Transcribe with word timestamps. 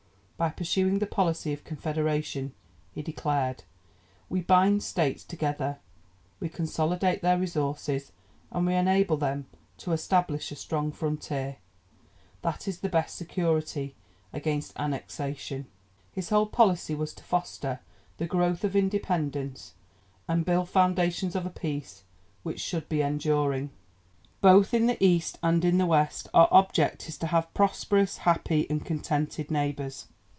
"By 0.41 0.49
pursuing 0.49 0.97
the 0.97 1.05
policy 1.05 1.53
of 1.53 1.63
Confederation," 1.63 2.55
he 2.91 3.03
declared, 3.03 3.63
"we 4.27 4.41
bind 4.41 4.81
states 4.81 5.23
together, 5.23 5.77
we 6.39 6.49
consolidate 6.49 7.21
their 7.21 7.37
resources, 7.37 8.11
and 8.49 8.65
we 8.65 8.73
enable 8.73 9.17
them 9.17 9.45
to 9.77 9.91
establish 9.91 10.51
a 10.51 10.55
strong 10.55 10.91
frontier, 10.91 11.57
that 12.41 12.67
is 12.67 12.79
the 12.79 12.89
best 12.89 13.17
security 13.17 13.93
against 14.33 14.73
annexation." 14.79 15.67
His 16.11 16.29
whole 16.29 16.47
policy 16.47 16.95
was 16.95 17.13
to 17.13 17.23
foster 17.23 17.79
the 18.17 18.25
growth 18.25 18.63
of 18.63 18.75
independence 18.75 19.75
and 20.27 20.43
build 20.43 20.65
the 20.65 20.71
foundations 20.71 21.35
of 21.35 21.45
a 21.45 21.51
peace 21.51 22.03
which 22.41 22.59
should 22.59 22.89
be 22.89 23.03
enduring. 23.03 23.69
"Both 24.41 24.73
in 24.73 24.87
the 24.87 24.97
East 25.05 25.37
and 25.43 25.63
in 25.63 25.77
the 25.77 25.85
West 25.85 26.27
our 26.33 26.47
object 26.49 27.07
is 27.07 27.19
to 27.19 27.27
have 27.27 27.53
prosperous, 27.53 28.17
happy, 28.25 28.67
and 28.71 28.83
contented 28.83 29.51
neighbours." 29.51 30.07